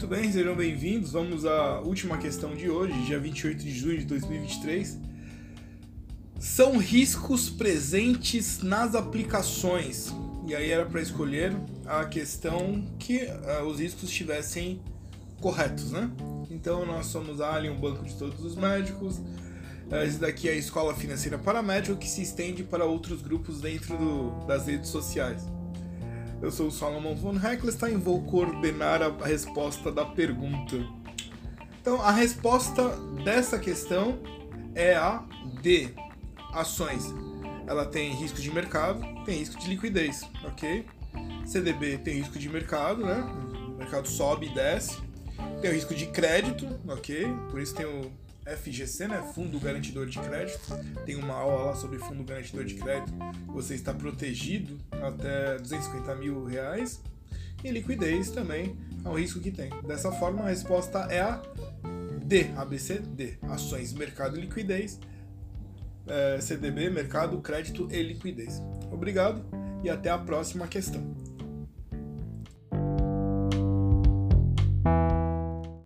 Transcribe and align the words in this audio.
bem? 0.00 0.32
Sejam 0.32 0.56
bem-vindos. 0.56 1.12
Vamos 1.12 1.44
à 1.44 1.80
última 1.80 2.16
questão 2.16 2.56
de 2.56 2.68
hoje, 2.70 2.94
dia 3.02 3.20
28 3.20 3.62
de 3.62 3.70
junho 3.70 3.98
de 3.98 4.06
2023. 4.06 4.98
São 6.40 6.78
riscos 6.78 7.50
presentes 7.50 8.62
nas 8.62 8.94
aplicações. 8.94 10.10
E 10.46 10.54
aí 10.54 10.70
era 10.70 10.86
para 10.86 11.00
escolher 11.00 11.54
a 11.84 12.06
questão 12.06 12.86
que 12.98 13.18
uh, 13.24 13.64
os 13.66 13.80
riscos 13.80 14.04
estivessem 14.04 14.80
corretos, 15.42 15.92
né? 15.92 16.10
Então 16.50 16.86
nós 16.86 17.06
somos 17.06 17.40
a 17.40 17.54
Alien, 17.54 17.74
um 17.74 17.80
banco 17.80 18.02
de 18.02 18.14
todos 18.14 18.42
os 18.42 18.56
médicos. 18.56 19.18
Uh, 19.18 20.04
esse 20.06 20.18
daqui 20.18 20.48
é 20.48 20.52
a 20.52 20.56
Escola 20.56 20.94
Financeira 20.94 21.36
para 21.36 21.62
Médico, 21.62 21.96
que 21.98 22.08
se 22.08 22.22
estende 22.22 22.64
para 22.64 22.86
outros 22.86 23.20
grupos 23.20 23.60
dentro 23.60 23.96
do, 23.98 24.46
das 24.46 24.66
redes 24.66 24.88
sociais. 24.88 25.46
Eu 26.42 26.50
sou 26.50 26.66
o 26.66 26.72
Solomon 26.72 27.14
von 27.14 27.36
Heckelstein 27.36 27.94
e 27.94 27.96
vou 27.96 28.20
coordenar 28.24 29.00
a 29.00 29.24
resposta 29.24 29.92
da 29.92 30.04
pergunta. 30.04 30.76
Então, 31.80 32.02
a 32.02 32.10
resposta 32.10 32.96
dessa 33.24 33.60
questão 33.60 34.18
é 34.74 34.96
a 34.96 35.24
D. 35.62 35.90
Ações. 36.52 37.14
Ela 37.64 37.86
tem 37.86 38.12
risco 38.12 38.40
de 38.40 38.50
mercado, 38.50 39.00
tem 39.24 39.38
risco 39.38 39.56
de 39.60 39.68
liquidez, 39.68 40.22
ok? 40.44 40.84
CDB 41.46 41.98
tem 41.98 42.14
risco 42.14 42.36
de 42.40 42.48
mercado, 42.48 43.06
né? 43.06 43.22
O 43.68 43.78
mercado 43.78 44.08
sobe 44.08 44.46
e 44.46 44.54
desce. 44.54 45.00
Tem 45.60 45.70
o 45.70 45.74
risco 45.74 45.94
de 45.94 46.06
crédito, 46.06 46.66
ok? 46.88 47.24
Por 47.52 47.60
isso 47.60 47.72
tem 47.72 47.86
o 47.86 48.10
FGC, 48.46 49.08
né? 49.08 49.22
Fundo 49.34 49.58
Garantidor 49.58 50.06
de 50.06 50.18
Crédito. 50.18 50.60
Tem 51.04 51.16
uma 51.16 51.34
aula 51.34 51.66
lá 51.66 51.74
sobre 51.74 51.98
Fundo 51.98 52.24
Garantidor 52.24 52.64
de 52.64 52.74
Crédito. 52.74 53.12
Você 53.48 53.74
está 53.74 53.94
protegido 53.94 54.78
até 54.90 55.58
250 55.58 56.14
mil 56.16 56.44
reais. 56.44 57.00
E 57.64 57.70
liquidez 57.70 58.30
também 58.30 58.76
é 59.04 59.08
um 59.08 59.14
risco 59.14 59.40
que 59.40 59.50
tem. 59.50 59.70
Dessa 59.82 60.10
forma, 60.10 60.44
a 60.44 60.48
resposta 60.48 61.06
é 61.10 61.20
a 61.20 61.40
D, 62.24 62.50
ABCD. 62.56 63.38
Ações, 63.42 63.92
mercado 63.92 64.36
e 64.36 64.40
liquidez. 64.40 64.98
É, 66.06 66.40
CDB, 66.40 66.90
mercado, 66.90 67.40
crédito 67.40 67.88
e 67.90 68.02
liquidez. 68.02 68.60
Obrigado 68.90 69.44
e 69.84 69.90
até 69.90 70.10
a 70.10 70.18
próxima 70.18 70.66
questão. 70.66 71.14